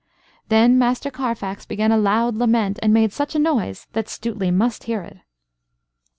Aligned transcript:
Then 0.49 0.79
Master 0.79 1.11
Carfax 1.11 1.63
began 1.67 1.91
a 1.91 1.97
loud 1.99 2.33
lament, 2.33 2.79
and 2.81 2.91
made 2.91 3.13
such 3.13 3.35
a 3.35 3.37
noise 3.37 3.85
that 3.93 4.07
Stuteley 4.07 4.49
must 4.51 4.85
hear 4.85 5.03
it. 5.03 5.17